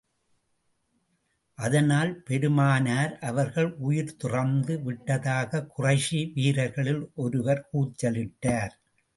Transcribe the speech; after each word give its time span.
அதனால், 1.55 2.21
பெருமானார் 2.21 3.19
அவர்கள் 3.19 3.73
உயிர் 3.73 4.15
துறந்து 4.15 4.77
விட்டதாகக் 4.77 5.69
குறைஷி 5.77 6.33
வீரர்களில் 6.33 7.11
ஒருவர் 7.15 7.69
கூக்குரலிட்டார். 7.73 8.71